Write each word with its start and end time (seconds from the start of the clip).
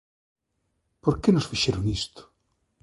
Por 1.03 1.15
que 1.21 1.29
nos 1.33 1.47
fixeron 1.51 1.83
isto? 1.99 2.21